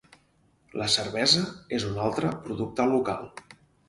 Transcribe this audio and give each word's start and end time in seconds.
La 0.81 0.85
cervesa 0.93 1.43
és 1.79 1.85
un 1.89 1.99
altre 2.05 2.31
producte 2.47 2.89
local. 2.95 3.29